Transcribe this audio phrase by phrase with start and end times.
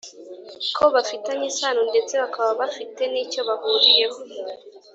[0.75, 4.19] ko bafitanye isano ndetse bakaba bafite nicyo bahuriyeho